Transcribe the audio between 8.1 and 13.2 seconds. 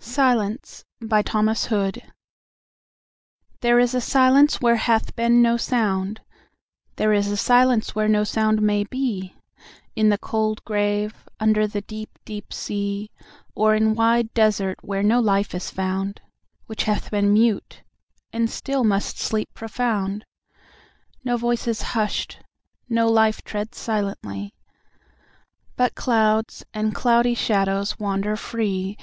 sound may be, In the cold grave—under the deep deep sea,